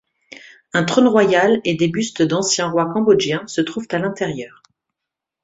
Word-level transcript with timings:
Un 0.73 0.83
trône 0.83 1.07
royal 1.07 1.61
et 1.63 1.75
des 1.75 1.87
bustes 1.87 2.23
d'anciens 2.23 2.69
rois 2.71 2.91
cambodgiens 2.91 3.45
se 3.45 3.61
trouvent 3.61 3.87
à 3.91 3.99
l'intérieur. 3.99 4.63